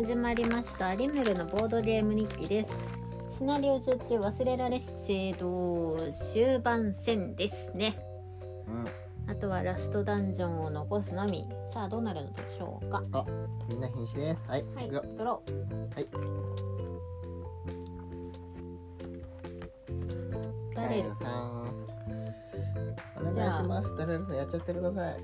[0.00, 0.94] 始まりました。
[0.94, 2.70] リムルのボードゲーム日記です。
[3.36, 8.02] シナリオ中中忘れられし制度終盤戦ですね。
[8.66, 9.30] うん。
[9.30, 11.46] あとはラストダンジョンを残すのみ。
[11.74, 13.02] さあどうなるのでしょうか。
[13.12, 13.26] あ
[13.68, 14.46] みんな瀕死です。
[14.48, 15.04] はい、はいいくよ。
[15.18, 15.42] ドロ
[15.94, 16.04] はい。
[20.72, 21.86] ーダレルダレルさん
[23.20, 23.94] お願いします。
[23.98, 25.16] ダレルさんやっちゃってください。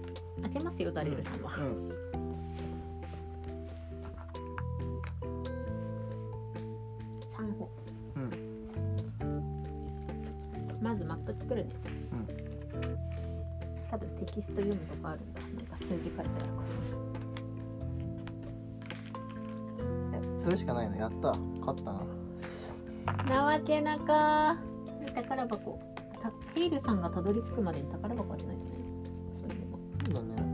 [0.43, 1.89] 当てますよダレルさんは、うん。
[1.89, 2.06] 三
[11.39, 11.71] 作るね
[12.13, 12.27] うん
[13.91, 15.41] 多分テキスト読むとこあるんだ。
[15.41, 16.31] なんか数字書いてあるか
[20.15, 20.97] えそれしかないの？
[20.97, 21.35] やった。
[21.61, 22.01] 勝ったな。
[23.19, 24.57] らなわけなか
[25.15, 25.79] 宝箱。
[26.21, 28.59] たヘイルさんがたどり着くまでに宝箱はないとね
[29.41, 30.49] そういえばそうだね。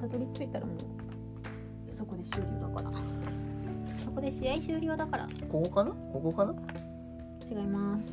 [0.00, 0.76] たどり着いたらもう
[4.38, 5.26] 試合終了だから。
[5.50, 5.92] ここかな？
[6.12, 6.54] ここかな？
[7.50, 8.04] 違います。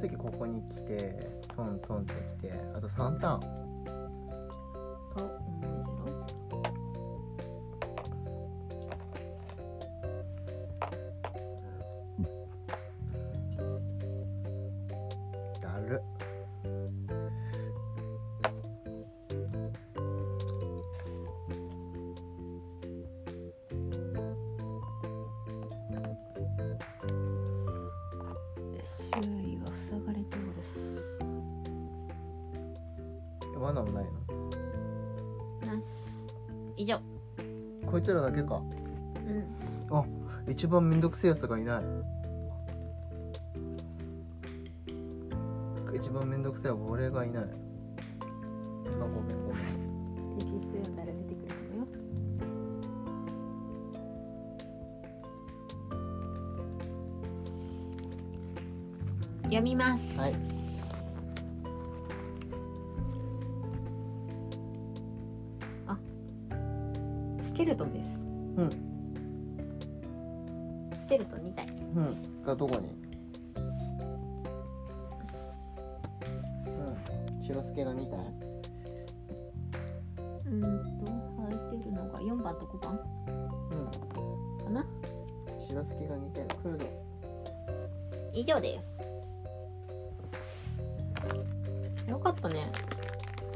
[0.00, 3.67] 次ここに来てトントンって来てあと3ターン
[33.68, 34.10] 罠もないの？
[35.66, 35.84] なし
[36.78, 36.98] 以上。
[37.86, 38.56] こいつらだけか。
[38.56, 39.44] うん。
[39.90, 40.04] あ
[40.48, 41.82] 一番めんどくせえやつがいない。
[45.94, 47.44] 一番めんどくせえは俺がいない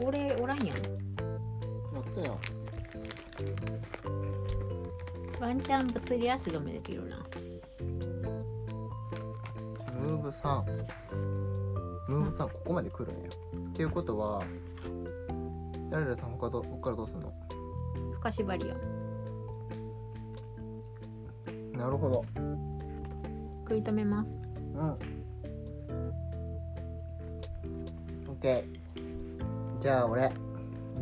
[0.05, 0.67] 俺おらんやん。
[0.67, 2.39] やったよ。
[5.41, 7.19] ワンチャン物理足止めできるな。
[10.01, 10.63] ムーブ3
[12.09, 13.29] ムーブ3ここまで来るんや。
[13.29, 14.43] っていうことは
[15.91, 17.33] さん他どこっからどうすんの？
[18.15, 18.77] 深縛りよ。
[21.73, 22.25] なるほど。
[23.63, 24.31] 食い止めます。
[24.31, 24.81] うん。
[28.29, 28.82] オッケー
[29.83, 30.33] じゃあ俺行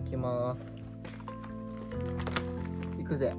[0.08, 0.62] きます。
[2.96, 3.34] 行くぜ。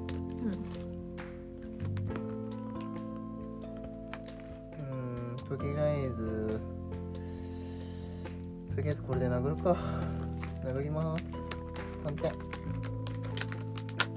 [4.88, 5.36] うん。
[5.48, 6.60] とりあえず
[8.76, 9.76] とりあえずこれで殴るか。
[10.64, 11.24] 殴ります。
[12.04, 12.32] 3点。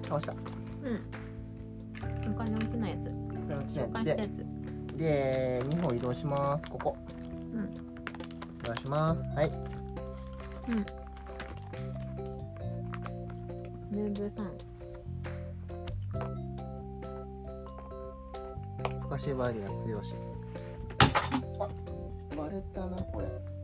[0.03, 0.34] 倒した。
[0.34, 0.38] こ
[0.84, 2.31] うん。
[2.31, 3.74] お金落ちないやつ。
[3.74, 3.81] した
[4.12, 4.46] やつ。
[4.96, 6.69] で2歩移動します。
[6.69, 6.96] ここ。
[7.52, 7.64] うん。
[7.64, 9.24] 移動します。
[9.35, 9.52] はい。
[10.69, 10.85] うん
[14.25, 14.58] ムーブさん
[19.02, 20.16] 深縛りが強し。
[21.59, 21.69] あ
[22.35, 23.55] 割れたなこれ。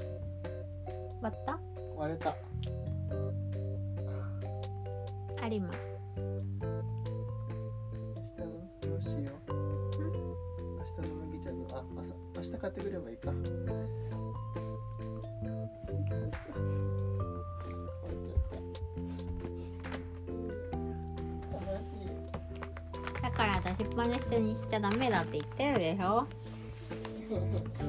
[23.41, 26.27] から出しっぱなしにしちゃダメだって言ってるでしょ。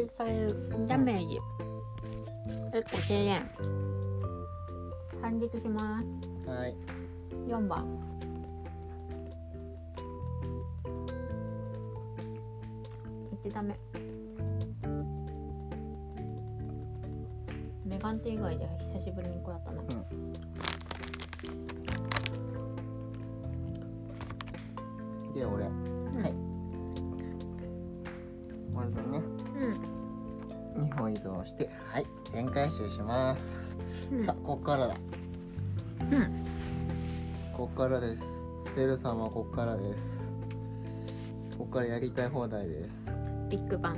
[0.00, 0.56] しぶりに攻撃される
[0.86, 1.38] ダメージ
[2.72, 3.50] 結構低減。
[5.20, 6.48] 反撃します。
[6.48, 6.74] はい。
[7.48, 7.86] 4番。
[13.44, 13.78] 1ダメ
[17.84, 19.82] メガンテ以外で久しぶりに食らったな、
[25.34, 25.64] で俺。
[25.64, 25.70] は
[26.28, 26.39] い
[31.14, 33.76] 移動してはい全回収します、
[34.12, 34.24] うん。
[34.24, 34.94] さあこっからだ。
[36.00, 36.46] うん。
[37.52, 38.46] こっからです。
[38.62, 40.32] スペルさんはこっからです。
[41.58, 43.14] こっからやりたい放題です。
[43.48, 43.96] ビッグバン。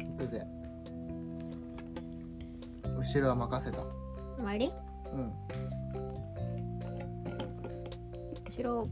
[0.00, 0.46] いくぜ。
[2.84, 3.78] 後ろは任せた。
[4.36, 4.72] 終わり？
[5.12, 5.32] うん。
[8.48, 8.88] 後ろ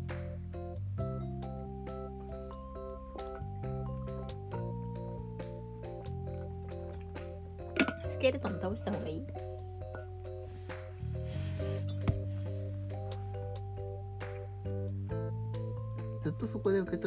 [16.50, 16.98] そこで受け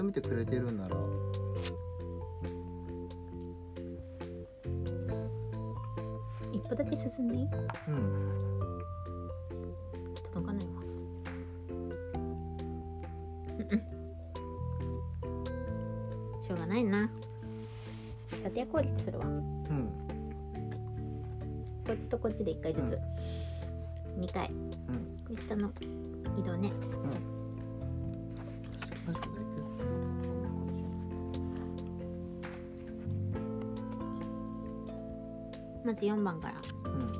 [35.86, 36.56] まず4番から。
[36.86, 37.12] うん。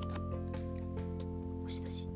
[1.66, 2.08] 押し出し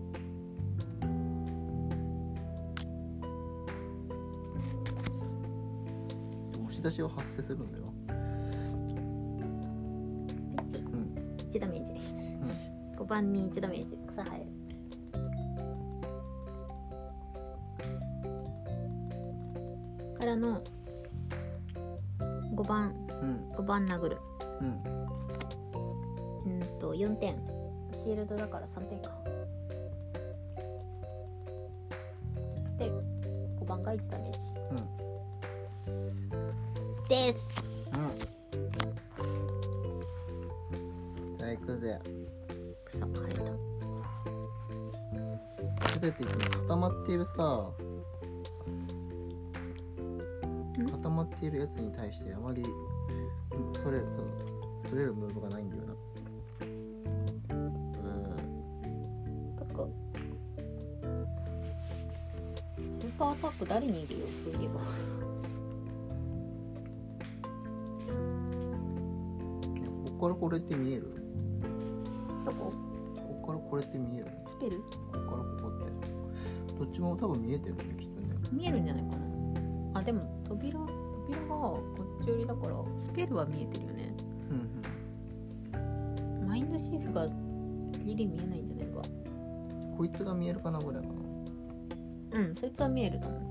[6.54, 7.94] 押し出しは発生するんだよ。
[10.56, 11.14] 1うん。
[11.52, 11.92] 1ダメージ、
[12.98, 13.98] 5番に1ダメージ。
[14.08, 14.46] 草生える。
[20.18, 20.64] からの
[22.56, 22.96] 5番。
[23.22, 23.52] うん。
[23.58, 24.18] 5番殴る
[28.08, 29.12] シールドだから3点か。
[32.80, 32.90] で
[33.60, 34.40] 5番が1ダメージ。
[34.72, 34.76] う
[37.04, 37.62] んです。
[37.92, 38.18] うん。
[41.38, 42.00] じゃあ行くぜ。
[42.86, 43.44] 草生えた。
[45.84, 46.24] 行くぜって
[46.60, 47.70] 固まっているさ。
[50.94, 53.98] 固まっているやつに対してあまりうん取れ
[63.88, 64.80] にいるよそういえば。
[70.06, 71.04] こっからこれって見える？
[72.46, 72.74] どこ？
[73.16, 74.28] こっからこれって見える？
[74.48, 74.82] スペル？
[74.82, 75.86] こっからここって。
[76.80, 78.28] どっちも多分見えてるねきっとね。
[78.52, 80.00] 見えるんじゃないかな。
[80.00, 81.84] あでも扉扉がこ
[82.22, 84.16] っち寄りだからスペルは見えてるよね。
[84.52, 84.54] う
[86.44, 87.28] んマインドシーフが
[88.00, 89.98] ギリ見えないんじゃないかうん。
[89.98, 93.42] こいつが見えるかなぐらいかなうんそいつは見えると思う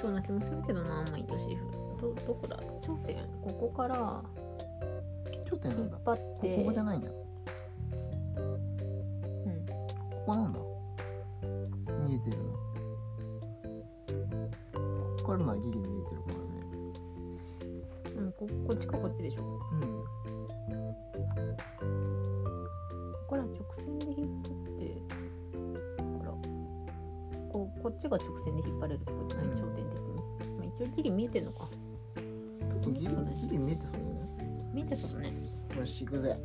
[0.00, 1.66] そうな気もするけどなマインドシーフ
[2.00, 3.16] どどこだ頂点？
[3.42, 4.22] ここから
[5.44, 5.98] 頂点なんだ。
[6.04, 7.08] 張ってここじゃないんだ。
[7.08, 7.12] う
[9.50, 9.66] ん。
[9.66, 10.60] ここなんだ
[34.96, 35.32] そうね。
[35.78, 36.36] よし行くぜ。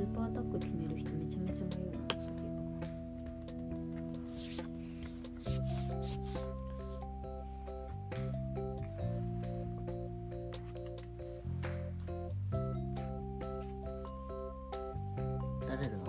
[0.00, 2.08] スーパーアタック決める人めちゃめちゃ迷うな
[5.44, 5.60] そ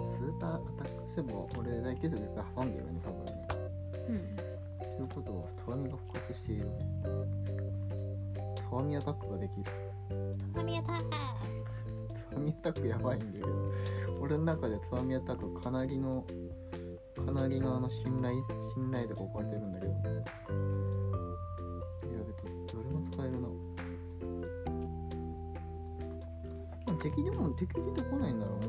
[0.02, 3.34] うスーパーアタックそういえば俺大休息で挟んでるよね多分ね
[4.08, 6.68] うんということはトワミが復活している
[8.70, 9.66] トワミアタックができる
[10.54, 11.61] トワミアタック
[12.42, 13.48] ミアタックやばいんだけど
[14.20, 16.26] 俺の中でトワミアタックかなりの
[17.26, 18.36] かなりのあの信頼
[18.76, 19.92] 信頼度が置かれてるんだけど。
[19.92, 19.98] や
[22.26, 23.48] べどどれも使えるな。
[26.86, 28.62] でも敵でも敵出てこないんならもう。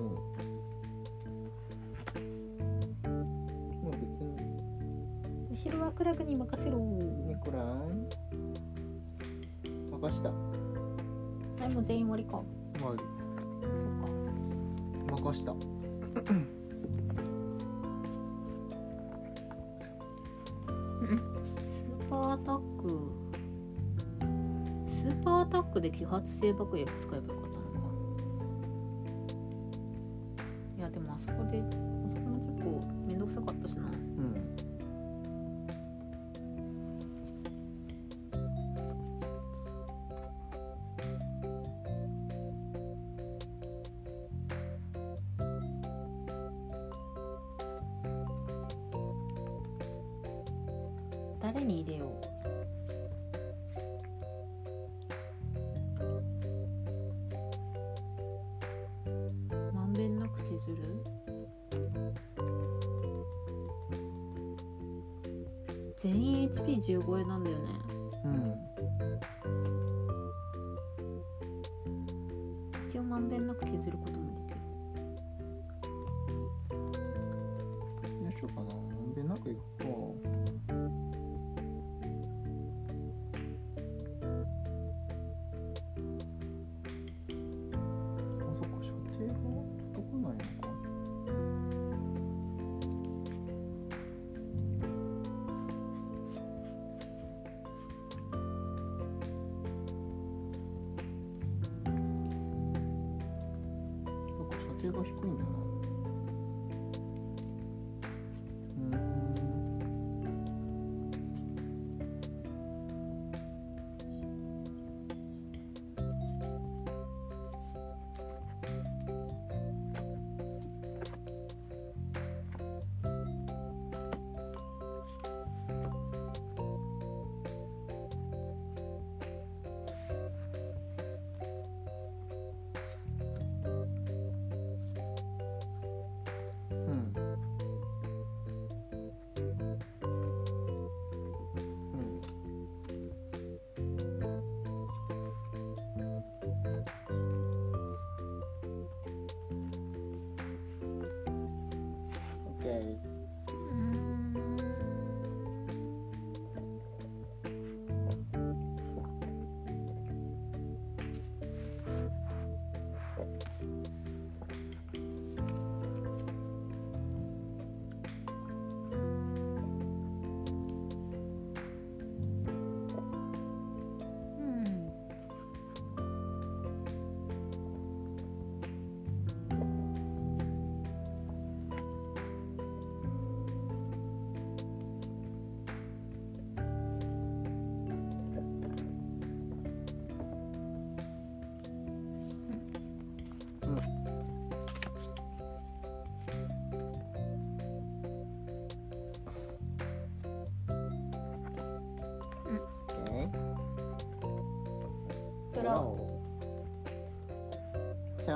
[3.83, 4.37] もう別に。
[5.50, 6.79] 後ろはクラクに任せろ。
[6.79, 7.62] ニコライ
[9.91, 10.31] 任した。
[10.31, 10.37] は
[11.67, 12.43] いもう全員終わりか
[15.32, 15.52] ました。
[15.52, 23.10] スーパーアタック。
[24.88, 27.41] スーパーアタックで揮発性爆薬使えばよか
[51.42, 52.06] 誰に入れよ
[59.06, 59.75] う？
[59.75, 61.04] まんべんなく削る？
[65.99, 67.41] 全員 HP15 円なんだ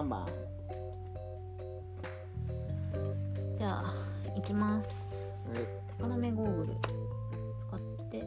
[0.07, 3.95] 3番ーじゃあ
[4.37, 5.11] いきます。
[5.53, 5.67] はい。
[5.99, 6.75] 高めゴーグル。
[7.69, 8.23] 使って。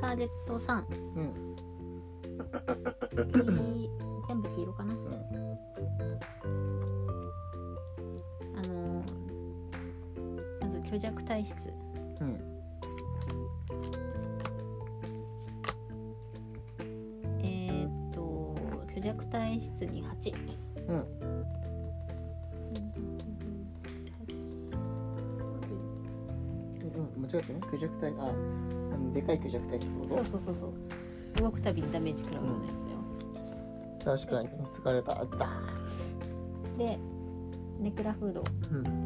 [0.00, 0.84] ターゲット3
[1.16, 1.56] うん。
[3.14, 3.90] 黄
[4.28, 4.94] 全部黄色かな。
[4.94, 5.02] うん。
[8.58, 9.04] あのー
[10.60, 11.72] まず虚弱体質。
[12.20, 12.51] うん
[19.86, 20.32] 体質に8
[20.88, 20.96] うん。
[20.96, 21.00] う
[27.00, 27.60] ん間違ってね。
[27.62, 30.72] 虚弱体ああのでかい虚弱体ってこそうそうそうそ
[31.38, 31.42] う。
[31.42, 34.48] 動くたびにダメージ食らうようなやつだよ、と確かに。
[34.48, 35.18] 疲れた。
[35.18, 35.48] あった。
[36.78, 36.98] で
[37.80, 38.44] ネクラフード。
[38.70, 39.02] うん。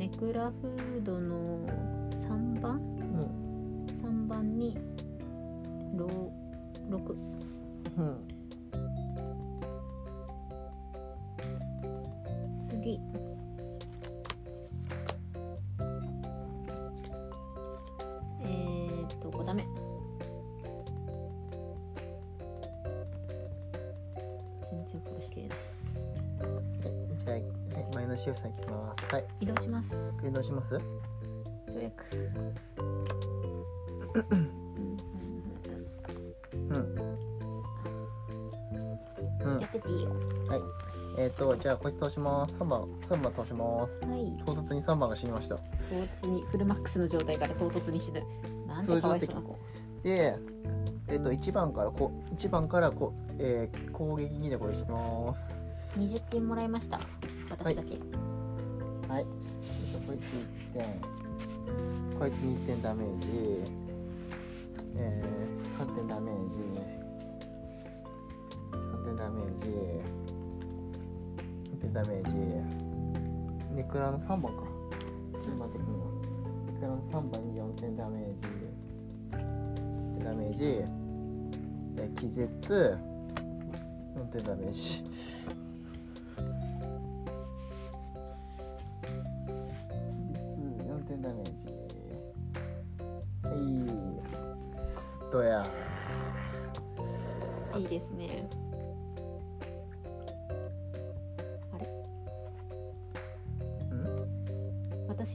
[0.00, 1.97] えグラフードの
[29.10, 29.24] はい。
[29.40, 30.12] 移動します。
[30.22, 30.80] 移動します？
[31.68, 32.04] 跳躍
[36.68, 36.96] うん。
[39.44, 39.60] うん。
[39.60, 40.10] やってていいよ。
[40.10, 40.60] はい。
[41.18, 42.54] えっ、ー、とじゃあこいつ倒します。
[42.56, 44.06] 3番3番倒します。
[44.06, 44.42] はい。
[44.44, 45.56] 唐突に3番が死にました。
[45.56, 45.62] 唐
[46.22, 48.22] 突にフルマックスの状態から唐突に死ぬ。
[48.66, 49.58] なんてかわいそうな子。
[50.02, 50.36] で
[51.08, 55.62] えっ、と1番からこ1番からこ、えー、攻撃2でこれします。
[55.96, 57.00] 20金もらいました。
[57.50, 58.27] 私だけ、はい
[59.08, 59.24] はい。
[59.24, 60.20] こいつ
[60.74, 60.84] 1点
[62.18, 63.28] こいつに1点ダメージ。
[64.96, 66.56] えー、3点ダメージ。
[68.70, 69.64] 3点ダメージ。
[71.72, 72.32] 4点ダメージ。
[73.74, 74.50] ネクラの3番か。
[75.42, 76.04] 順番的には
[76.66, 78.42] ネクラの3番に4点ダメージ。
[80.22, 80.84] ダメージ。
[82.20, 82.98] 気絶。
[84.16, 85.02] 4点ダメージ。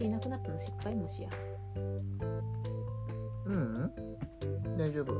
[0.04, 1.30] いなくなったの失敗もしや。
[1.76, 2.20] うん。
[3.46, 3.92] うん
[4.78, 5.14] 大丈夫。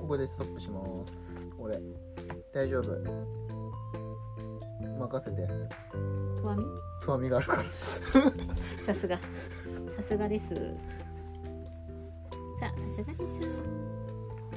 [0.00, 1.46] ここでストップします。
[1.58, 1.78] 俺。
[2.52, 2.92] 大丈夫。
[4.98, 5.46] 任せて。
[6.40, 6.64] とわみ？
[7.00, 7.62] つまみがあるから。
[8.86, 9.18] さすが。
[9.96, 10.48] さすがです。
[10.48, 10.54] さ
[12.66, 13.64] あさすがです。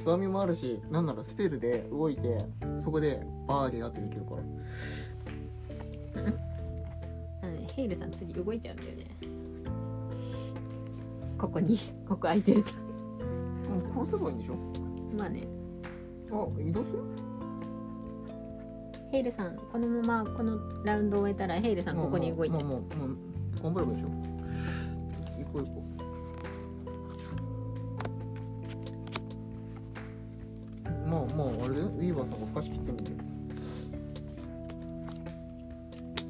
[0.00, 2.46] つまみもあるしなんならスペルで動いて
[2.84, 4.42] そこでバーゲーがってできるから
[7.42, 9.04] あのねヘイルさん次動いちゃうんだよね。
[11.38, 11.78] ここに。
[12.08, 12.72] ここ空いてると。
[13.70, 14.54] うん殺せばいいんでしょ？
[15.16, 15.46] まあね。
[16.30, 16.98] あ移動する？
[19.12, 22.64] ヘイルさんこのままこのラウンドを終えたらヘイルさんここに動いちゃう。
[22.64, 23.16] もうもう
[23.62, 24.08] 頑張ればいいでしょ。
[24.08, 24.14] 行
[25.52, 25.82] こう行こ
[31.04, 31.08] う。
[31.08, 31.86] もうもうあれだよ。
[31.86, 33.18] ウィーバーさんがふかし切ってみるよ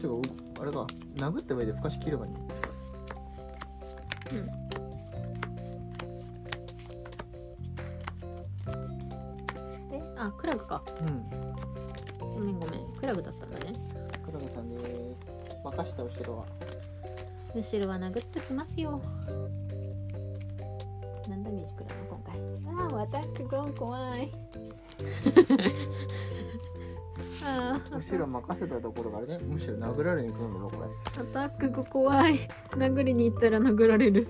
[0.00, 0.20] てかう
[0.60, 0.86] あれか。
[1.16, 1.90] 殴った上でふか？
[1.90, 2.32] し切ればいい。
[9.90, 10.82] であクラグか。
[11.00, 11.24] うん。
[12.34, 12.80] ごめんごめん。
[12.98, 13.74] クラグだったんだね。
[14.24, 14.78] 黒田さんで
[15.22, 15.32] す。
[15.64, 16.46] 任した後ろは。
[17.54, 19.00] 後ろは殴っときますよ。
[21.28, 22.06] 何ダメージくらいの？
[22.08, 22.36] 今回。
[22.94, 24.30] ああアタックゴン怖い
[27.46, 29.38] ああ後ろ任せたところがあれね。
[29.38, 30.88] むしろ殴られに来るんだぞこれ。
[31.22, 32.40] アタックが怖い。
[32.72, 34.26] 殴りに行ったら殴られる。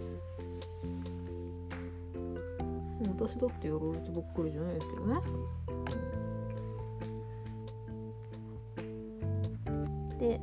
[3.18, 5.20] 私だってやられてばっかりじゃないですけどね。
[10.18, 10.40] で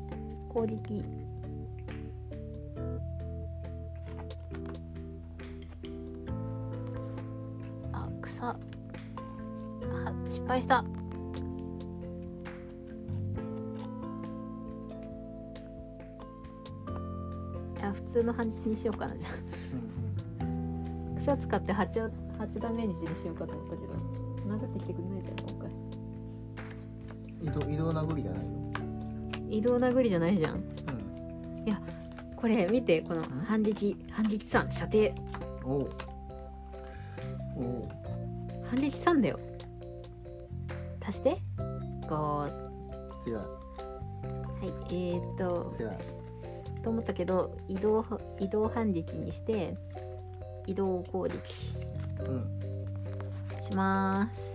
[0.50, 1.06] 攻撃。
[7.92, 8.48] あ草。
[8.48, 8.58] あ
[10.28, 10.84] 失敗した
[18.14, 19.30] 通の反撃にしようかなじゃ
[20.42, 23.94] うんあ草使って8を8ダメージにしようかと思ったけど
[24.48, 25.70] 殴ってきてくんないじゃん今回。
[25.70, 25.94] うん
[27.44, 28.52] 移動移動殴りじゃないよ
[29.50, 30.56] 移動殴りじゃないじゃん。
[30.56, 30.64] うん。
[32.38, 35.14] これ見てこの反撃反撃3射程。
[35.66, 35.90] おう。
[37.58, 37.90] おう。
[38.70, 39.40] 反撃3だよ。
[41.06, 41.38] 足して。
[42.08, 42.50] 5は
[43.24, 43.42] 強い。
[44.68, 45.70] いえー、っと。
[45.70, 46.23] 強い
[46.84, 48.06] と思ったけど移動
[48.40, 49.76] 移動反撃にして
[50.68, 51.40] 移動攻撃
[52.20, 52.64] うん。
[53.62, 54.53] します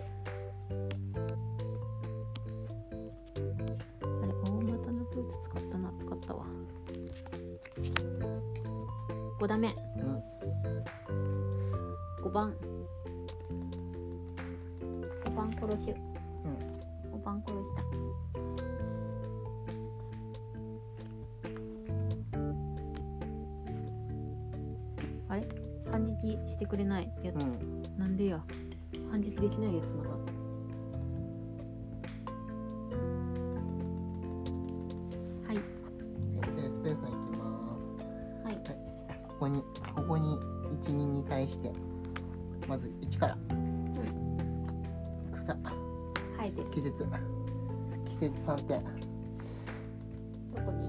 [42.79, 43.37] まず1から、
[45.33, 45.53] 草。
[45.53, 46.71] 生えてる。
[46.71, 47.05] 季節
[48.05, 48.85] 季節3点。
[50.55, 50.87] どこに？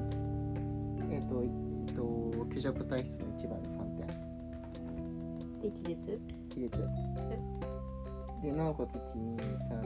[1.12, 1.47] えっ、とえ
[1.91, 4.08] っ、と虚弱体質の1番に3点。
[5.62, 6.78] で季節季節
[8.43, 9.82] でなおかつ123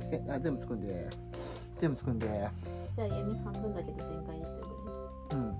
[0.00, 1.10] 点ぜあ全部つくんで。
[1.78, 2.26] 全部つくんで。
[2.96, 4.66] じゃあ闇半分だけど全開にしてお
[5.28, 5.50] くね。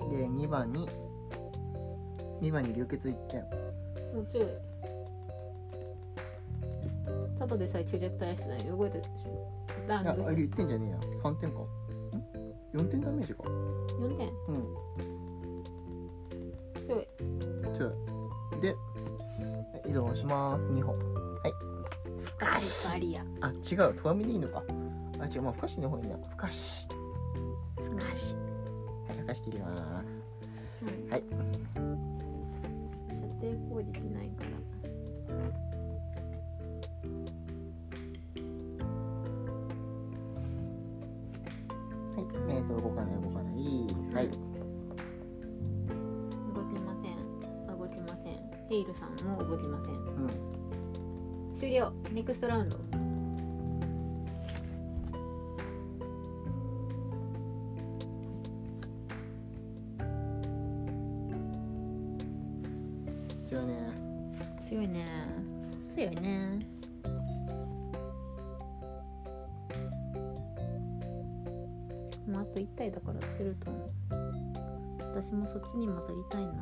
[0.00, 0.10] うん。
[0.10, 0.88] で2番に
[2.40, 3.65] 2番に流血1点
[4.16, 4.46] もう強い
[7.38, 9.02] ただでさえ虚弱体質なのに動いてる。
[9.02, 9.52] でしょ
[9.86, 10.96] ダああれウン1点じゃねえや。
[11.22, 11.58] 3点か。
[11.58, 11.66] ん
[12.74, 13.42] ？4点ダメージか。
[13.44, 14.28] 4点？
[14.48, 14.74] うん。
[16.88, 17.08] 強い。
[17.74, 18.60] 強い。
[18.62, 18.74] で
[19.86, 20.62] 移動します。
[20.62, 20.98] 2本。
[20.98, 21.52] はい。
[22.22, 23.94] ふかしあ違う。
[23.94, 24.62] とわみでいいのか。
[25.20, 25.42] あ違う。
[25.42, 26.16] まあふかしの方がいいな。
[26.30, 26.88] ふかし
[27.76, 28.34] ふかし
[29.08, 30.26] はいふかし切ります。
[30.82, 31.85] うんはい
[63.46, 63.74] 強いね。
[64.68, 65.06] 強いね。
[65.88, 66.58] 強いね。
[72.26, 73.90] もうあと1体だから捨てると思う。
[75.14, 76.52] 私もそっちに混ざりたいな。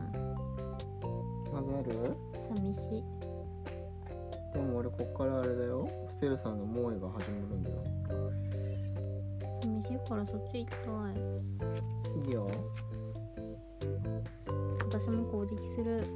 [1.51, 2.14] まずある？
[2.55, 3.05] 寂しい。
[4.53, 5.88] でも俺こっからあれだよ。
[6.07, 7.77] スペルさんの猛威が始まるんだよ。
[9.62, 10.77] 寂しいからそっち行きた
[11.11, 12.29] い。
[12.29, 12.51] いいよ。
[14.92, 16.07] 私も攻撃する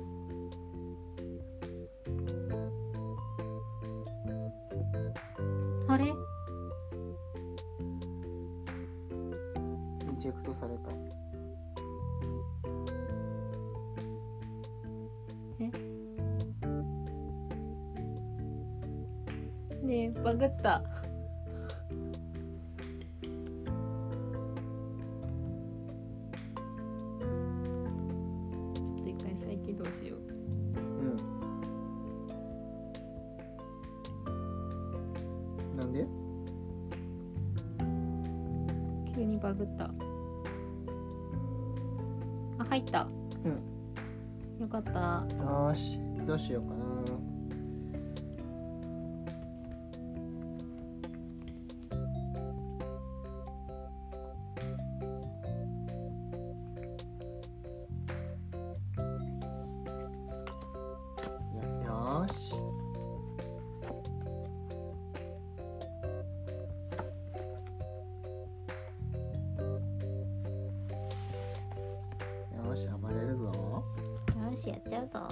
[74.69, 75.11] やっちゃうぞ。
[75.15, 75.29] あ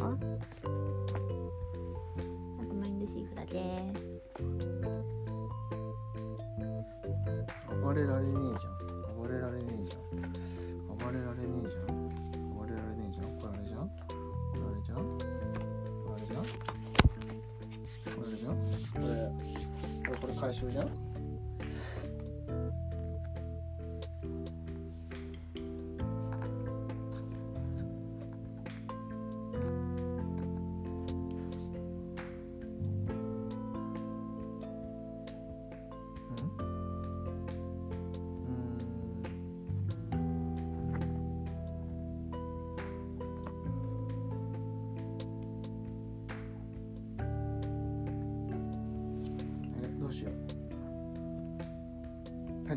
[2.66, 3.92] とマインドシーフだけ
[7.83, 9.16] 暴れられねえじゃん。
[9.16, 10.01] 暴れられねえじゃん。
[10.96, 11.96] 暴れられねえじゃん。
[12.55, 13.27] 暴れられねえじゃん。
[13.38, 13.81] これあれじゃん。
[13.88, 13.92] こ
[14.55, 14.99] れあれじゃん。
[14.99, 15.20] こ
[16.09, 16.44] れあれじゃん。
[18.05, 18.57] これあれじゃん。
[18.57, 19.07] これ
[20.07, 21.05] これこれ回収じゃん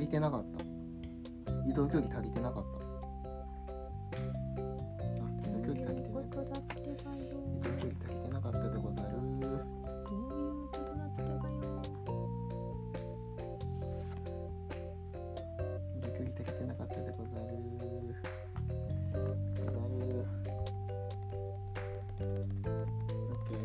[0.10, 0.64] りてなかった。
[1.70, 2.70] 移動距離足りてなかった。
[5.48, 6.24] 移動距離足りてない。
[6.24, 7.22] ことだってばよ
[7.54, 9.10] 移動距離足りてなかったでござる。
[9.14, 9.62] どういう
[10.72, 11.54] ことだってばよ
[15.96, 17.54] 移動距離足りてなかったでござる。
[19.54, 20.06] ござる。
[22.20, 23.58] オッケー。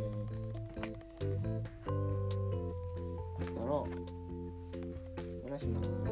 [3.55, 3.93] やろう。
[5.47, 6.04] やらします。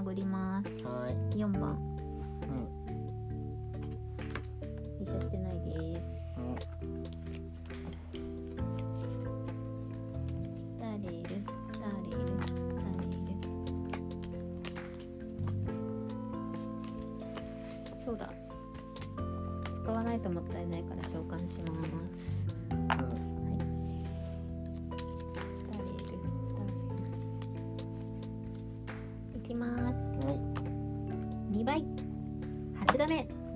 [0.00, 0.84] 殴ります。
[0.84, 1.42] はーい。
[1.44, 1.89] 4番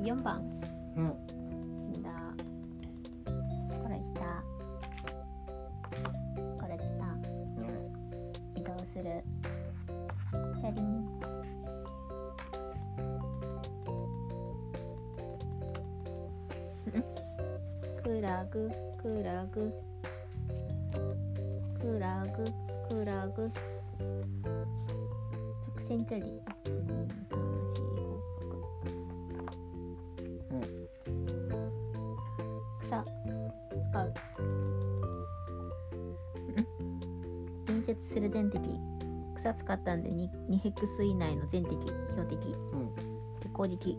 [0.04, 0.42] 4番。
[0.96, 1.14] うん。
[1.90, 2.10] 死んだ。
[3.24, 4.44] これした。
[6.60, 7.06] これした。
[7.06, 7.72] うん
[8.54, 9.24] 移動する。
[10.60, 11.04] チャリン
[18.02, 18.70] クラグ。
[19.02, 19.72] クラグ。
[21.80, 22.44] クラグ。
[22.90, 23.50] クラグ。
[25.76, 26.93] 直線距離
[38.00, 38.60] する全敵
[39.36, 41.76] 草使ったんで 2, 2ヘクス以内の全敵
[42.10, 42.54] 標的。
[42.72, 42.94] うん。
[43.40, 43.98] で攻撃。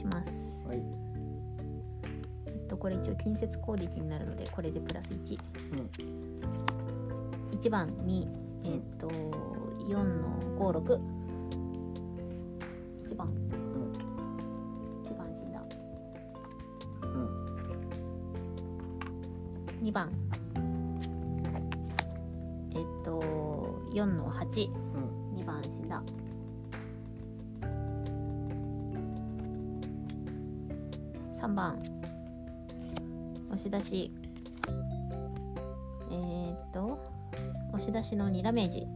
[0.00, 0.58] します。
[0.66, 0.82] はい。
[2.46, 5.38] えっとこれ一応近接攻撃になるのでこれでプラス1
[5.72, 7.58] うん。
[7.58, 8.28] 1番に
[8.64, 11.09] えっと4の56
[24.60, 26.02] 二、うん、2番シダ
[31.40, 31.82] 3番。
[33.50, 34.12] 押し出し。
[36.10, 36.98] えー、っと
[37.72, 38.86] 押し出しの2ダメージ。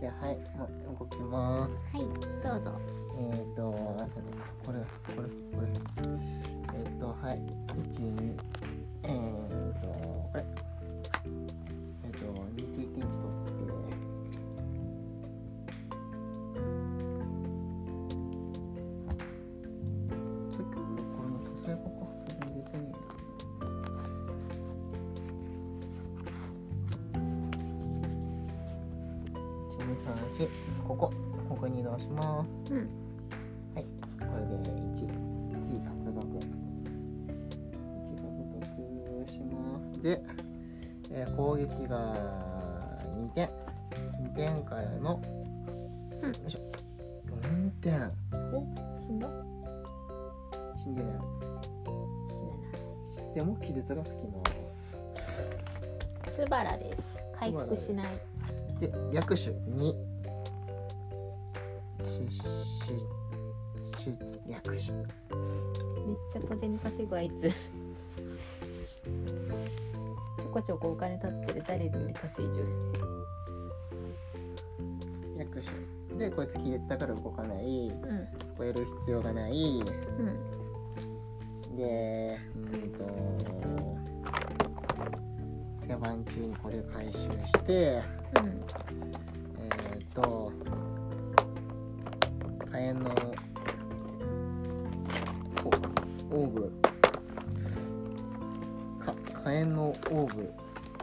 [0.00, 1.88] じゃあはいもう動きます。
[1.96, 2.06] はい
[2.42, 2.80] どうぞ。
[3.16, 4.78] えっ、ー、とあそうだこれ
[5.14, 5.68] これこれ。
[6.74, 7.40] えっ、ー、とはい
[7.92, 8.36] 12
[9.04, 10.44] えっ、ー、とこれ
[43.34, 43.50] 点。
[44.22, 45.20] 2点からの、
[46.22, 46.60] うんよいしょ。
[47.28, 48.12] 4点。
[48.52, 48.64] お
[48.98, 49.28] 死んだ
[50.76, 51.12] 死んでない。
[51.14, 54.98] 死なない知っても気絶がつきます。
[56.34, 57.02] スバラです
[57.38, 58.06] 回復しない
[58.80, 59.94] で、略手2。
[62.06, 62.54] シュッシュッ
[63.98, 64.18] シュッ
[64.50, 64.70] 略手。
[64.72, 64.82] めっ
[66.32, 67.50] ちゃ小銭稼ぐあいつ
[70.54, 72.66] こちょこお金立ってる誰より稼いじゅう
[75.36, 76.16] 略手。
[76.16, 77.88] で、こいつ気絶だから動かない。
[77.88, 79.52] うんそこやる必要がない。
[79.52, 83.04] うんでうんと
[85.88, 88.00] 手番中にこれ回収して
[88.40, 88.64] うん
[89.58, 90.52] えっ、と
[92.70, 93.10] 火炎の
[96.30, 96.72] オーブ
[99.64, 100.52] か火炎のオーブ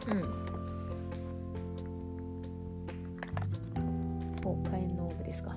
[0.08, 0.22] うん。
[4.44, 5.56] お火炎のオーブですか。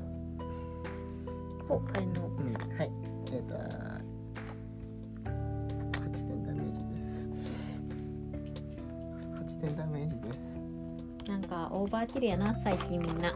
[1.69, 2.91] お火炎のオーブうんはい。
[3.33, 3.55] えっ、と
[6.01, 7.29] 8点ダメージです。
[9.39, 10.61] 8点ダメージです。
[11.27, 13.33] なんかオーバーキルやな最近みんな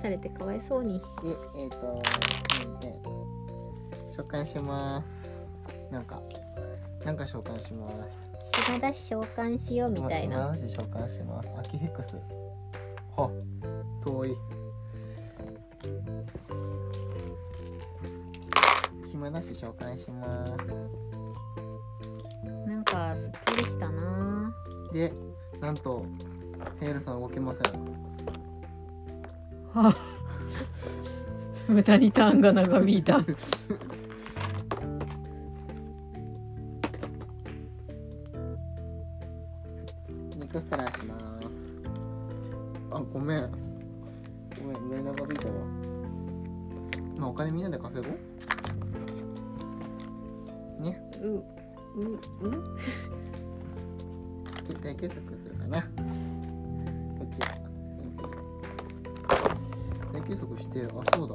[0.00, 2.02] されてかわいそうにで、えっ、と、
[2.64, 2.98] うんで
[4.10, 5.46] 召喚します。
[5.90, 6.20] なんか、
[7.04, 8.28] なんか召喚します。
[8.68, 11.48] 今だし召喚しようみたいなまマジ召喚します。
[11.58, 12.16] アキヘクス。
[13.16, 13.30] は、
[14.04, 14.36] 遠い。
[19.10, 20.47] 暇だし召喚します。
[31.78, 33.20] 無駄にターンが長引いた。
[33.20, 33.26] で、
[40.52, 41.46] クストラします。
[42.90, 43.48] あごめん。
[44.58, 45.52] ごめん上長引いたわ。
[47.16, 48.16] まあお金みんなで稼ごう。
[50.82, 51.00] ね。
[51.22, 51.44] ううう
[54.66, 55.80] 絶対計測するかな。
[55.80, 55.86] こ
[57.24, 57.38] っち。
[57.38, 57.67] 大
[60.28, 61.34] 計測してあそうだ。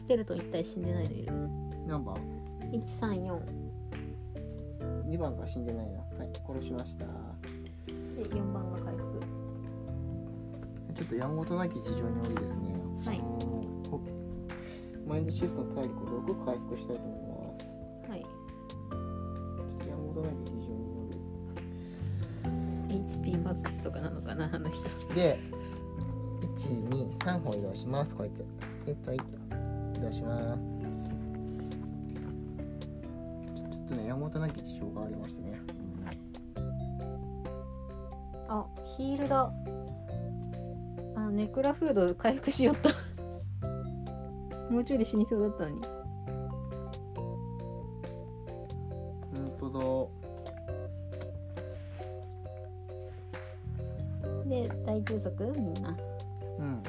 [0.00, 1.32] ステルトン一体死んでないのいる？
[1.86, 2.16] 何番
[2.72, 3.40] ？134
[5.06, 5.98] 2番が死んでないな。
[5.98, 7.04] はい殺しました。
[7.04, 7.12] で
[8.24, 9.20] 4番が回復。
[10.94, 12.74] ちょっとやんごとなき事情によりですね、
[13.06, 13.22] はい。
[15.06, 17.18] マインドシフトの体力を6回復したいと思い
[18.06, 18.10] ます。
[18.10, 18.22] はい。
[18.22, 21.12] ちょっとやんごとなき事情によ
[22.88, 24.88] HP マックスとかなのかなあの人。
[25.10, 25.38] りで
[26.56, 28.44] 123歩移動しますこいつ。
[28.86, 29.24] えっとえっと
[30.00, 30.64] 移動します。
[33.54, 35.60] ちょっとねやんごとなき事情がありましてね。
[38.48, 39.52] あヒールだ。
[41.16, 42.88] あネクラフード回復しよった。
[44.72, 45.82] もうちょいで死にそうだったのに。
[49.60, 50.10] 本当
[54.48, 55.44] で大休息？
[55.56, 55.90] みんな。
[55.90, 55.96] だ
[56.58, 56.82] うん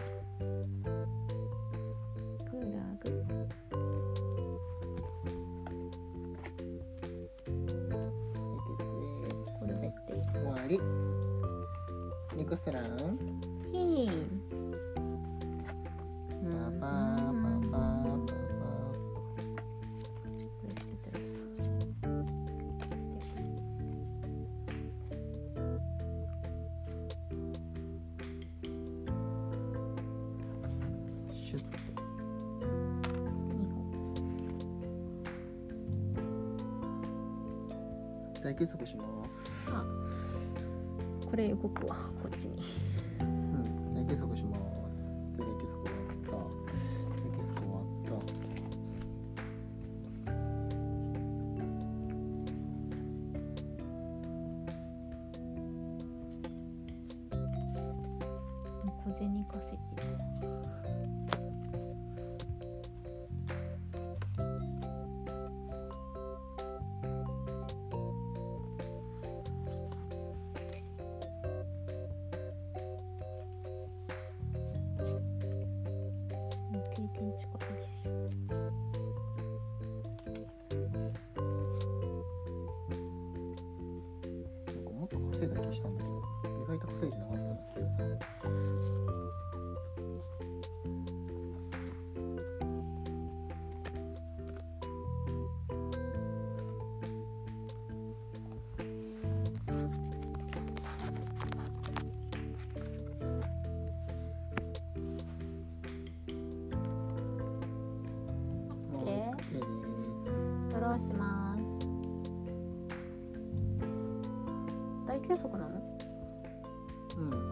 [59.12, 61.41] 小銭稼ぎ。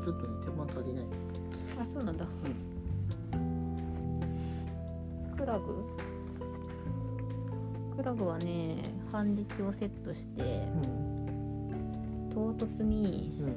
[0.04, 1.06] ちょっとね手間足りない。
[1.80, 2.26] あそうなんだ、
[5.38, 5.86] クラグ
[7.96, 10.46] クラグはね反撃をセットしてう
[10.88, 12.32] ん。
[12.34, 13.56] 唐突にうん。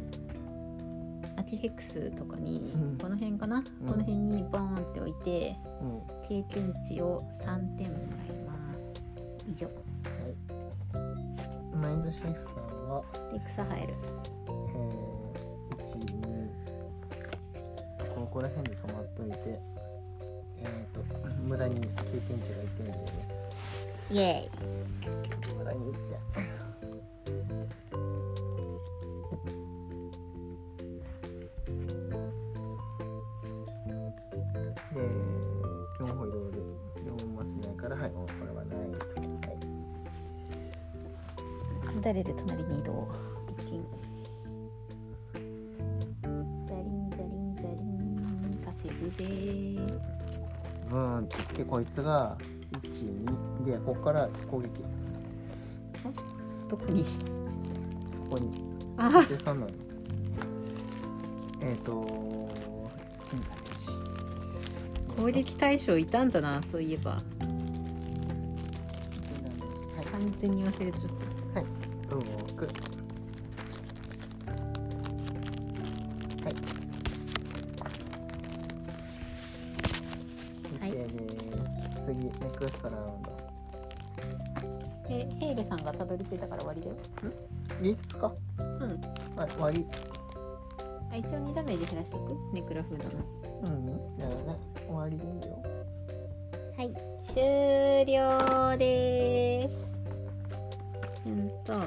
[1.39, 2.99] アキフェクスとかに、うん。
[2.99, 6.01] この辺かな、この辺にボーンって置いてうん。
[6.29, 7.97] 経験値を3点も
[8.29, 8.95] らいます。
[9.49, 9.69] 以上。
[11.81, 13.03] マインドシェフさんは？
[13.33, 13.95] で草生える。
[14.49, 15.32] えー、
[15.87, 16.49] 1、2
[18.15, 19.61] ここら辺で止まっといて
[20.59, 21.01] えっ、と
[21.43, 21.89] 無駄に経
[22.29, 23.53] 験値が1点です。
[24.11, 24.49] イエ
[25.57, 25.93] 無駄に1
[26.35, 26.52] 点
[54.53, 54.69] 攻撃。
[56.69, 57.05] どこに？
[57.05, 58.51] そこに。
[58.99, 59.09] あ。
[59.09, 59.69] で3なの。
[61.63, 62.53] えっ、ー、と
[65.17, 67.13] 攻撃対象いたんだなそういえば。
[67.13, 67.23] は
[70.03, 70.05] い。
[70.13, 71.42] 完全に忘れちゃっ動
[87.83, 88.33] 技術か？
[88.59, 89.01] うん。
[89.37, 89.87] はい終わり。
[91.11, 92.37] あ一応2ダメージ減らしていく？
[92.55, 93.11] ネクラフードの。
[93.65, 94.17] うん。
[94.19, 94.59] だからね。
[94.87, 95.63] 終わりでいいよ。
[96.77, 96.95] はい。
[97.25, 97.43] 終
[98.07, 99.75] 了です。
[101.27, 101.81] うんと。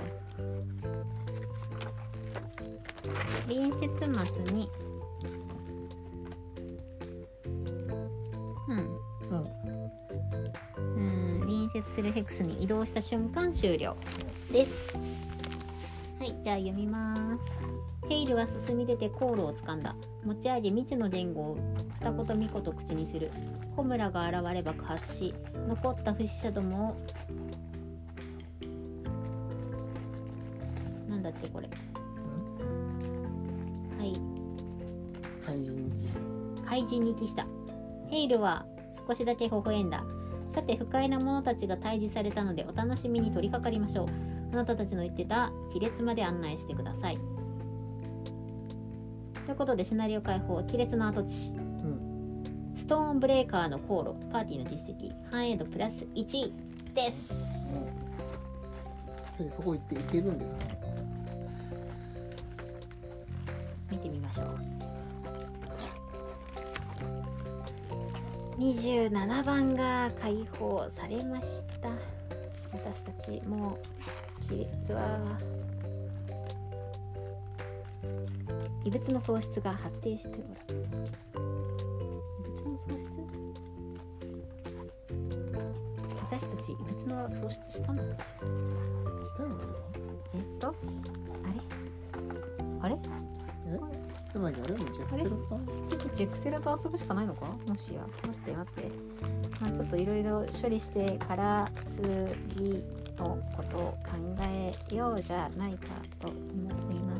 [3.48, 4.70] 隣接マスに。
[8.68, 8.78] うん。
[9.30, 9.38] うん。
[10.78, 11.40] うん。
[11.42, 13.96] 隣接するヘクスに移動した瞬間終了
[14.52, 14.96] です。
[14.96, 15.15] はい
[16.46, 17.16] じゃあ読みま
[18.04, 19.96] すテイルは進み出て航路を掴んだ。
[20.24, 21.58] 持ち味未知の伝言を
[22.00, 23.32] 二言三言口にする。
[23.76, 25.34] ホムラが現れ爆発し
[25.68, 26.96] 残った不死者どもを
[31.10, 31.68] なんだってこれ
[33.98, 34.22] はい。
[35.44, 36.70] 怪人に帰した。
[36.70, 37.48] 怪人に帰した。
[38.12, 38.68] ヘイルは
[39.08, 40.06] 少しだけ微笑んだ。
[40.54, 47.20] さて不快な者たちが退治されたのでお楽しみに取り掛かりましょうあなたたちの言ってた亀裂まで案内してください。
[49.46, 51.50] ということでシナリオ解放亀裂の跡地。
[51.50, 52.44] うん
[52.78, 56.52] ストーンブレーカーの航路パーティーの実績繁栄度プラス1
[56.94, 57.34] です。
[59.36, 60.62] それでそこ行っていけるんですか？
[63.90, 64.60] 見てみましょう。
[68.60, 71.46] 27番が解放されまし
[71.82, 71.90] た。
[72.72, 73.78] 私たちもう
[74.94, 75.40] は。
[78.84, 80.40] 異物の喪失が発展しておる。
[82.32, 83.16] 異物の喪失？
[86.22, 88.04] 私たち異物の喪失したの？
[88.04, 88.08] し
[89.38, 89.58] たの？
[90.36, 90.68] えっと？
[90.72, 91.54] あれ？
[92.82, 92.96] あれ？
[93.68, 93.80] え？
[94.32, 95.56] つまりあれもジェフセロさ？
[95.56, 97.48] んちょっとジェクセラと遊ぶしかないのか？
[97.66, 98.06] もしや。
[98.22, 98.92] 待って待って、
[99.62, 101.72] まあ、ちょっといろいろ処理してから
[102.56, 102.84] 次
[103.18, 105.88] のことを考えようじゃないか
[106.20, 106.40] と思
[106.92, 107.16] いま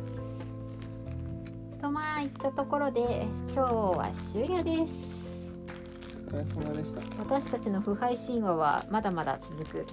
[1.76, 1.82] す。
[1.82, 4.94] とまあいったところで今日は終了です。
[6.28, 7.02] お疲れ様でした。
[7.20, 9.86] 私たちの腐敗神話はまだまだ続く。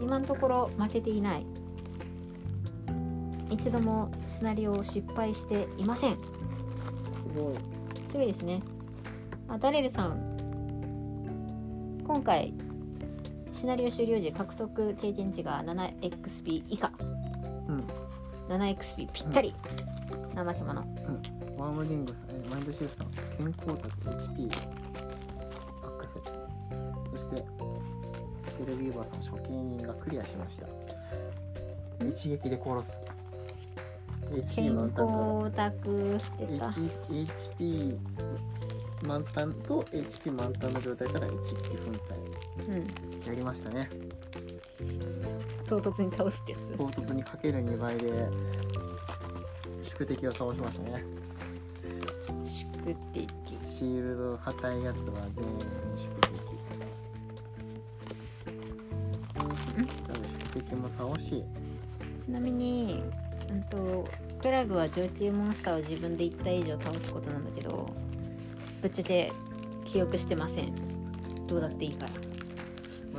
[0.00, 1.46] 今のところ負けていない。
[3.50, 6.14] 一度もシナリオを失敗していません。
[6.14, 6.20] す
[7.34, 7.54] ごい。
[8.08, 8.62] すごいですね。
[9.48, 10.30] あ、ダレルさん。
[12.06, 12.54] 今回、
[13.60, 16.90] シナリオ終了時獲得経験値が 7XP 以下。
[17.68, 17.86] うん、
[18.48, 19.54] 7XP ぴったり。
[20.34, 20.80] 生島の。
[20.80, 24.48] うん、ワームリングさんえマインドシェフさん健康卓 HP
[25.82, 26.18] マックス。
[27.12, 27.44] そして
[28.38, 30.66] スケルビーバーさん処刑人がクリアしました。
[32.06, 32.98] 一撃で殺す。
[34.32, 35.12] HP 健満タンか
[35.58, 35.70] ら
[37.10, 37.98] HP
[39.06, 41.90] 満タンと HP 満タンの状態から一撃粉
[42.70, 43.09] うん。
[43.20, 43.88] 砕やりましたね
[45.68, 46.76] 唐突に倒すってやつ。
[46.76, 48.28] 唐突にかける2倍で
[49.82, 51.04] 宿敵を倒しましたね
[52.46, 53.28] 宿敵。
[53.64, 55.60] シールド硬いやつは全員
[55.96, 56.30] 宿敵
[60.26, 61.44] 宿敵も倒し
[62.24, 63.02] ちなみに、
[63.50, 64.06] うんと、
[64.40, 67.88] クラグは上級モンスターを自分で1体以上倒すことなんだけど、
[68.82, 69.32] ぶっちゃけ
[69.84, 70.72] 記憶してません。
[71.46, 72.29] どうだっていいから。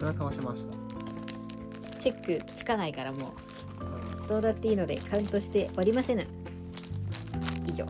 [0.01, 1.99] 俺は倒しました。
[1.99, 3.33] チェックつかないからも
[4.25, 4.27] う。
[4.27, 6.25] どうだっていいのでカウントしておりませぬ。
[7.67, 7.85] 以上。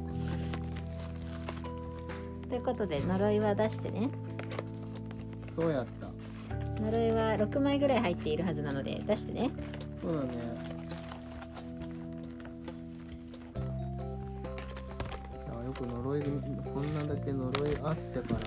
[2.49, 4.09] ということで呪いは出してね。
[5.55, 6.09] そうやった。
[6.81, 9.49] 呪いは6枚ぐらい入っているはずなので出してね。
[10.01, 10.27] そうだね。
[15.49, 16.21] あよく呪い
[16.73, 18.37] こんなだけ呪いあってから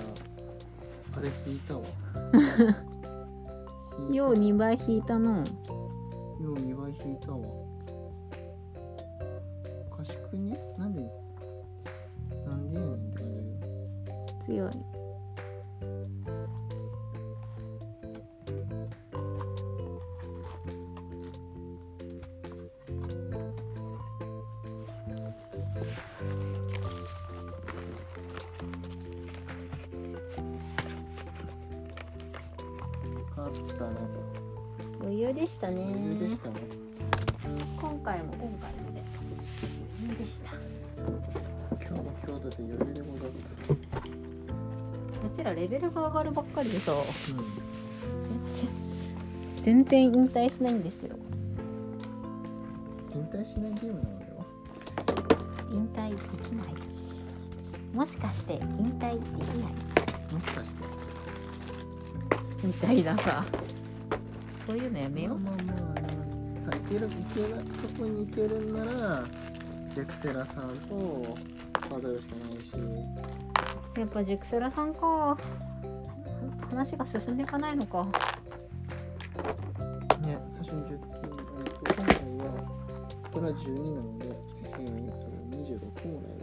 [1.16, 1.84] あれ引いたわ
[4.32, 5.36] 引いたよう2倍引いたの。
[5.36, 5.44] よ
[6.40, 7.38] う2倍引いたわ。
[9.92, 10.58] おかしくね？
[10.78, 11.02] なんで？
[12.46, 14.44] なんでやねんって感じだけど。
[14.46, 14.72] 強い
[43.12, 43.38] 日だって
[45.32, 46.92] うちらレベルが上がるばっかりでさ。
[46.92, 47.02] うん。
[49.62, 51.16] 全然全然引退しないんですよ。
[53.14, 54.44] 引退しないゲームなのでは？
[55.72, 56.66] 引退できない。
[57.94, 58.60] もしかして引
[58.98, 59.72] 退できない。
[60.32, 60.84] もしかして。
[62.62, 63.44] みたいなさ。
[64.66, 65.38] そういうのやめよう。
[65.38, 65.82] まあまあま
[66.68, 67.14] あさいけるいけ
[67.54, 69.24] なそこに行けるんなら
[69.90, 71.36] ジェクセラさんと
[72.00, 72.72] 渡るしかないし。
[73.98, 75.36] やっぱジェクセラさんか。
[76.70, 78.06] 話が進んでいかないのか。
[80.24, 82.50] ね最初に10えっと今回は
[83.32, 85.26] これは12なのでえー、っと
[85.56, 86.33] 26もらえ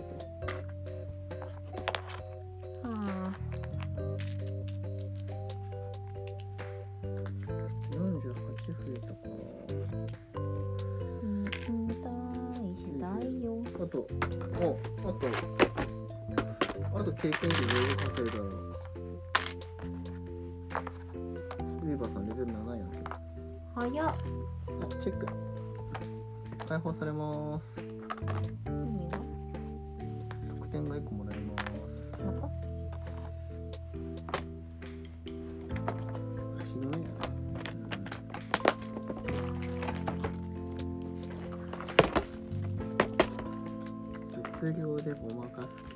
[44.62, 45.96] うん、物量でごまかす系。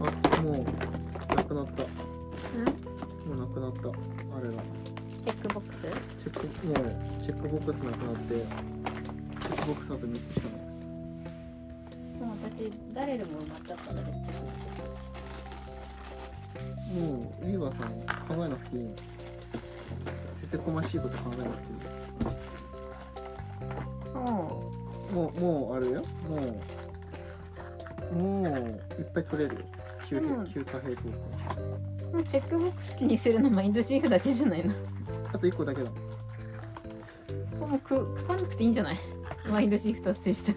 [0.00, 0.02] あ
[0.42, 0.54] もう
[1.34, 1.82] なくなった。
[1.82, 1.88] うん？
[3.28, 3.88] もうなくなった。
[3.88, 3.92] あ
[4.40, 4.62] れが
[5.24, 5.82] チェックボックス？
[6.18, 6.76] チェックもう
[7.22, 10.58] チェックボックスなくなってチェックボックスあと3つしかない。
[12.20, 14.22] もう私誰でも埋まっちゃったんだけども
[17.42, 17.90] うウィーバーさん
[18.36, 18.84] 考えなくていい。
[18.84, 18.90] の
[20.32, 21.78] せせこましいこと考えなくていい
[25.16, 26.04] もうもうあれよ。
[26.28, 26.36] も
[28.12, 28.46] うもう
[29.00, 29.62] いっぱい取れるよ。
[30.06, 30.46] 休うん。
[30.46, 31.06] 休暇兵トー
[32.12, 34.74] もうチェックボックスにするのマインドシーフだけじゃないの
[35.32, 35.90] あと1個だけだ。
[37.58, 38.98] もうく書かなくていいんじゃない？
[39.50, 40.52] マインドシーフ達成した。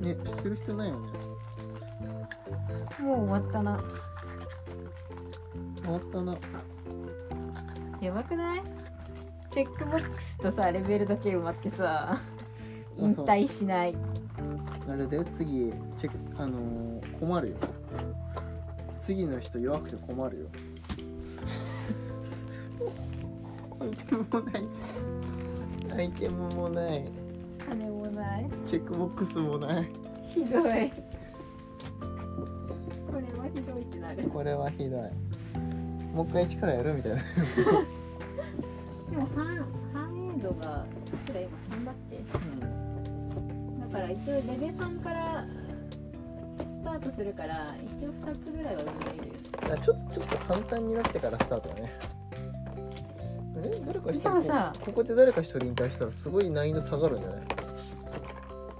[0.00, 1.00] ねする必要ないよね。
[2.98, 3.84] もう終わったな。
[5.82, 6.34] 終わったな。
[8.00, 8.62] やばくない？
[9.50, 12.18] チェックボックスとさレベルだけ埋まってさ
[12.98, 13.96] 引退しない。
[14.88, 17.56] あれで次チェックあのー困るよ。
[18.98, 20.46] 次の人弱くて困るよ。
[23.80, 24.62] アイテムもない。
[25.92, 27.04] アイテムもない
[27.68, 28.48] 金もない。
[28.66, 29.88] チェックボックスもない。
[30.28, 30.60] ひどい。
[30.60, 30.70] これ
[33.38, 34.24] はひどいってなる。
[34.24, 35.02] これはひどい。
[36.14, 37.18] もう一回一からやるみたいな。
[37.18, 37.24] で
[39.16, 39.46] も繁
[39.92, 42.24] 繁栄度がいくら今3だって
[43.92, 45.44] だから一応レベ3から
[46.58, 49.34] スタートするから一応2つぐらいは埋めれるよ。
[49.74, 51.92] あちょちょっと簡単になってからスタートだね。
[53.56, 57.40] あれ誰か一人でもさここで誰か一人引退したらすごい難易度下がるんじゃない？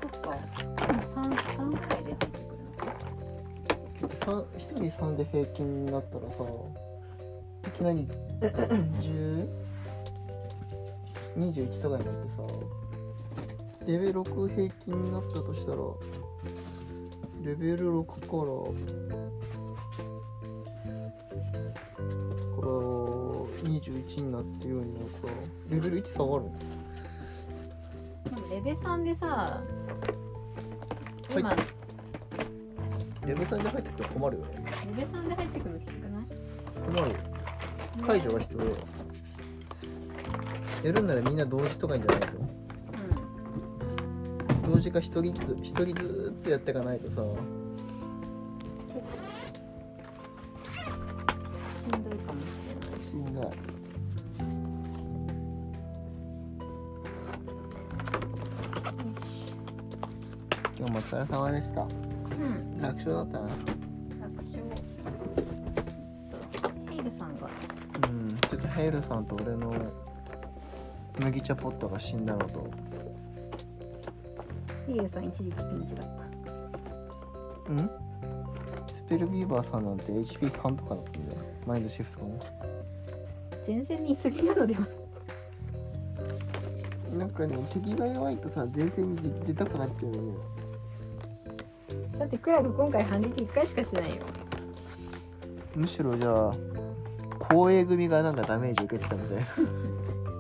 [0.03, 0.39] そっか。
[1.17, 2.87] 3, 3回で入ってくるのか。
[4.25, 6.45] 三一人3で平均になったらさ
[7.67, 8.07] いきなり
[8.41, 9.49] 10
[11.37, 12.43] 21とかになってさ
[13.89, 15.79] レベル6平均になったとしたら
[17.43, 18.21] レベル6から
[22.55, 22.69] から
[23.65, 25.33] 21になってようになるから
[25.71, 26.45] レベル1下がる
[28.51, 29.63] レベ3でさは
[31.35, 31.41] い。
[31.41, 31.57] 今、
[33.27, 34.51] レベル3で入ってくると困るよね。
[34.97, 36.25] レベ3で入ってくるのきつくない？
[36.87, 37.17] 困るよ。
[38.07, 38.77] 解除が必要だよ。
[40.85, 42.48] やるんならみんな同時とかいいんじゃないと
[44.79, 47.17] うん同時か一人ずつ一人ずつやっていかないとさ。
[47.17, 47.21] し
[51.97, 53.05] んどいかもしれない。
[53.05, 53.45] しんどい。
[60.79, 61.83] 今日もお疲れ様でした。
[61.83, 62.81] うん。
[62.81, 63.49] 楽勝だったな。
[63.49, 63.57] 楽
[64.45, 64.63] 勝。
[66.53, 67.51] ちょっとヘイルさんが。
[68.09, 68.39] うん。
[68.49, 69.75] ちょっとヘイルさんと俺の
[71.19, 72.71] 麦茶ポットが死んだのと
[74.89, 77.73] ヘイルさん一時期ピンチだった。
[77.73, 77.91] うん
[78.91, 81.39] スペルビーバーさんなんて HP3 とかだったんだよ。
[81.67, 82.41] マインドシフトも
[83.67, 84.81] 前線にいすぎなのでは
[87.17, 90.33] なんかね敵が弱いとさ前線に出出たくなっちゃうよね。
[92.19, 94.17] だってクラブ今回反撃1回しかしてないよ。
[95.75, 96.55] むしろじゃあ
[97.55, 99.47] 後衛組がなんかダメージ受けてたみたいな。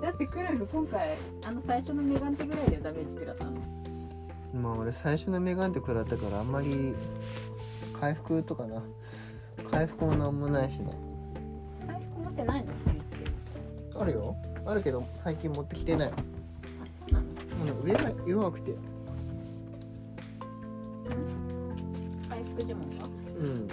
[0.08, 3.77] だってクラブ今回あの最初のメガンテぐらいでダメージ食らったの
[4.58, 6.94] まあ俺最初のメガンテ食らったからあんまり
[8.00, 8.82] 回復とかな。
[9.70, 10.92] 回復もなんもないしね。
[11.86, 12.72] 回復持ってないの？
[12.84, 14.36] 冬ってあるよ。
[14.66, 16.08] あるけど最近持ってきてない。
[16.08, 16.22] あそ
[17.10, 18.74] うなのうん上が弱くて。
[22.28, 23.04] 回復呪文が？
[23.04, 23.68] うん。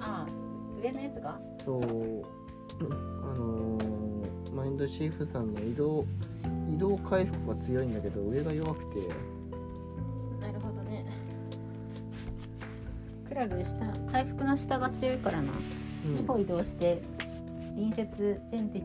[0.00, 0.26] ああ
[0.82, 1.40] 上のやつが？
[1.64, 1.82] そう。
[1.82, 6.04] うんあのーマインドシーフさんの移動
[6.72, 9.00] 移動回復が強いんだけど上が弱くて。
[10.40, 11.04] なるほどね。
[13.28, 13.74] クラブ下
[14.10, 15.52] 回復の下が強いからな、
[16.04, 16.16] うん。
[16.16, 17.02] 2歩移動して
[17.76, 18.82] 隣接全敵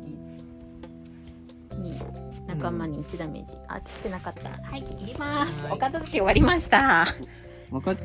[1.80, 2.02] に
[2.48, 4.50] 仲間に1ダメージ、あ切ってなかった。
[4.50, 5.66] はい切ります。
[5.66, 5.74] はい。
[5.74, 7.06] お片付け終わりました。
[7.72, 7.96] 分かっ